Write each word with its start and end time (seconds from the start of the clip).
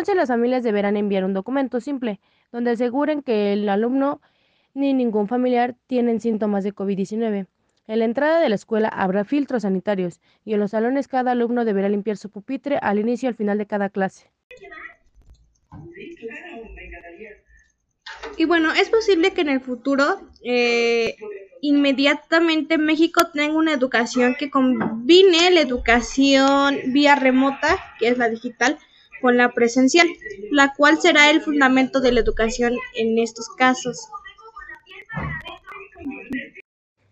Entonces 0.00 0.16
las 0.16 0.28
familias 0.28 0.62
deberán 0.62 0.96
enviar 0.96 1.26
un 1.26 1.34
documento 1.34 1.78
simple 1.78 2.20
donde 2.52 2.70
aseguren 2.70 3.20
que 3.20 3.52
el 3.52 3.68
alumno 3.68 4.22
ni 4.72 4.94
ningún 4.94 5.28
familiar 5.28 5.76
tienen 5.88 6.22
síntomas 6.22 6.64
de 6.64 6.74
COVID-19. 6.74 7.46
En 7.86 7.98
la 7.98 8.04
entrada 8.06 8.40
de 8.40 8.48
la 8.48 8.54
escuela 8.54 8.88
habrá 8.88 9.26
filtros 9.26 9.60
sanitarios 9.60 10.22
y 10.42 10.54
en 10.54 10.60
los 10.60 10.70
salones 10.70 11.06
cada 11.06 11.32
alumno 11.32 11.66
deberá 11.66 11.90
limpiar 11.90 12.16
su 12.16 12.30
pupitre 12.30 12.78
al 12.80 12.98
inicio 12.98 13.26
y 13.26 13.28
al 13.28 13.34
final 13.34 13.58
de 13.58 13.66
cada 13.66 13.90
clase. 13.90 14.30
Y 18.38 18.46
bueno, 18.46 18.72
es 18.72 18.88
posible 18.88 19.34
que 19.34 19.42
en 19.42 19.50
el 19.50 19.60
futuro 19.60 20.18
eh, 20.42 21.14
inmediatamente 21.60 22.78
México 22.78 23.26
tenga 23.34 23.58
una 23.58 23.74
educación 23.74 24.34
que 24.38 24.50
combine 24.50 25.50
la 25.50 25.60
educación 25.60 26.78
vía 26.86 27.16
remota, 27.16 27.78
que 27.98 28.08
es 28.08 28.16
la 28.16 28.30
digital, 28.30 28.78
con 29.20 29.36
la 29.36 29.52
presencial, 29.52 30.08
la 30.50 30.72
cual 30.76 30.98
será 31.00 31.30
el 31.30 31.40
fundamento 31.40 32.00
de 32.00 32.12
la 32.12 32.20
educación 32.20 32.74
en 32.94 33.18
estos 33.18 33.48
casos. 33.56 34.08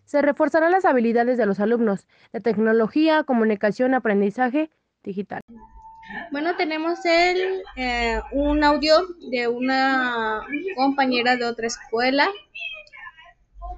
Se 0.04 0.22
reforzarán 0.22 0.72
las 0.72 0.84
habilidades 0.84 1.36
de 1.36 1.46
los 1.46 1.60
alumnos 1.60 2.06
de 2.32 2.40
tecnología, 2.40 3.24
comunicación, 3.24 3.94
aprendizaje 3.94 4.70
digital. 5.02 5.42
Bueno, 6.32 6.56
tenemos 6.56 7.04
el, 7.04 7.62
eh, 7.76 8.20
un 8.32 8.64
audio 8.64 8.94
de 9.30 9.48
una 9.48 10.40
compañera 10.74 11.36
de 11.36 11.44
otra 11.44 11.66
escuela 11.66 12.28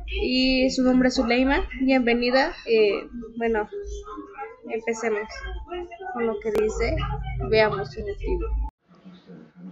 y 0.07 0.71
su 0.71 0.83
nombre 0.83 1.09
es 1.09 1.16
Zuleima. 1.16 1.69
Bienvenida. 1.80 2.52
Eh, 2.66 3.09
bueno, 3.37 3.69
empecemos 4.73 5.29
con 6.12 6.27
lo 6.27 6.38
que 6.41 6.51
dice. 6.52 6.97
Veamos 7.48 7.91
su 7.92 8.01
motivo. 8.01 8.70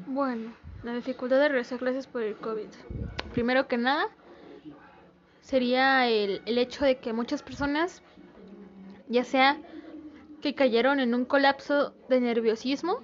Bueno, 0.07 0.52
la 0.83 0.95
dificultad 0.95 1.38
de 1.38 1.48
regresar 1.48 1.77
a 1.77 1.79
clases 1.80 2.07
por 2.07 2.23
el 2.23 2.37
COVID. 2.37 2.69
Primero 3.32 3.69
que 3.69 3.76
nada, 3.76 4.09
sería 5.41 6.09
el, 6.09 6.43
el 6.46 6.59
hecho 6.59 6.85
de 6.85 6.99
que 6.99 7.13
muchas 7.13 7.43
personas, 7.43 8.02
ya 9.09 9.24
sea 9.24 9.59
que 10.41 10.54
cayeron 10.54 11.01
en 11.01 11.15
un 11.15 11.24
colapso 11.24 11.95
de 12.09 12.21
nerviosismo 12.21 13.01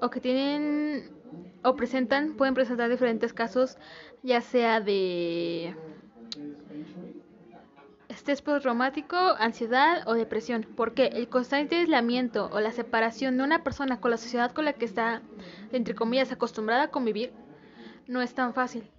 o 0.00 0.10
que 0.10 0.20
tienen 0.20 1.10
o 1.62 1.76
presentan, 1.76 2.34
pueden 2.34 2.54
presentar 2.54 2.90
diferentes 2.90 3.32
casos, 3.32 3.78
ya 4.22 4.42
sea 4.42 4.80
de 4.80 5.74
estrés 8.24 8.40
postraumático, 8.40 9.16
ansiedad 9.38 10.08
o 10.08 10.14
depresión, 10.14 10.66
porque 10.76 11.08
el 11.08 11.28
constante 11.28 11.76
aislamiento 11.76 12.48
o 12.54 12.60
la 12.60 12.72
separación 12.72 13.36
de 13.36 13.42
una 13.42 13.62
persona 13.62 14.00
con 14.00 14.10
la 14.10 14.16
sociedad 14.16 14.52
con 14.52 14.64
la 14.64 14.72
que 14.72 14.86
está, 14.86 15.20
entre 15.72 15.94
comillas, 15.94 16.32
acostumbrada 16.32 16.84
a 16.84 16.90
convivir, 16.90 17.34
no 18.06 18.22
es 18.22 18.32
tan 18.32 18.54
fácil. 18.54 18.90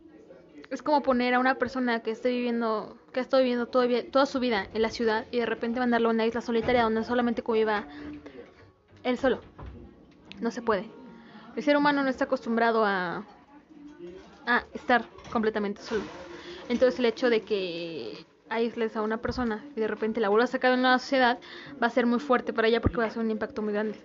Es 0.70 0.84
como 0.84 1.02
poner 1.02 1.34
a 1.34 1.40
una 1.40 1.56
persona 1.56 2.02
que 2.02 2.12
esté 2.12 2.30
viviendo, 2.30 3.00
que 3.14 3.20
ha 3.20 3.24
estado 3.24 3.42
viviendo 3.42 3.66
toda 3.66 4.28
su 4.28 4.40
vida 4.40 4.68
en 4.76 4.84
la 4.84 4.92
ciudad 4.92 5.26
y 5.32 5.40
de 5.40 5.48
repente 5.48 5.80
mandarlo 5.80 6.10
a 6.10 6.12
una 6.12 6.28
isla 6.28 6.42
solitaria 6.42 6.84
donde 6.84 7.04
solamente 7.04 7.42
conviva 7.42 7.88
él 9.02 9.18
solo. 9.18 9.42
No 10.40 10.52
se 10.52 10.62
puede. 10.62 10.86
El 11.56 11.64
ser 11.64 11.78
humano 11.78 12.04
no 12.04 12.10
está 12.10 12.26
acostumbrado 12.26 12.86
a, 12.86 13.26
a 14.46 14.66
estar 14.76 15.04
completamente 15.32 15.82
solo. 15.82 16.04
Entonces 16.70 17.00
el 17.00 17.06
hecho 17.06 17.32
de 17.32 17.42
que 17.42 18.24
aísles 18.50 18.96
a 18.96 19.02
una 19.02 19.22
persona 19.22 19.64
y 19.76 19.80
de 19.80 19.88
repente 19.88 20.22
la 20.22 20.30
vuelva 20.30 20.46
a 20.46 20.48
sacar 20.48 20.74
en 20.74 20.84
la 20.84 21.00
sociedad 21.00 21.40
va 21.82 21.88
a 21.88 21.90
ser 21.90 22.06
muy 22.06 22.20
fuerte 22.20 22.54
para 22.54 22.68
ella 22.68 22.82
porque 22.82 22.98
va 22.98 23.06
a 23.06 23.10
ser 23.10 23.24
un 23.24 23.32
impacto 23.32 23.62
muy 23.62 23.74
grande. 23.74 24.00